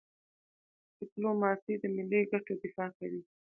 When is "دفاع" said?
2.63-2.89